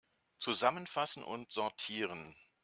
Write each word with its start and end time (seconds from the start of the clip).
Zusammenfassen 0.39 1.23
und 1.23 1.51
sortieren! 1.51 2.35